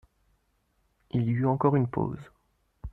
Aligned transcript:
Il 1.11 1.25
y 1.29 1.29
eut 1.29 1.45
encore 1.45 1.75
une 1.75 1.85
pause. 1.85 2.31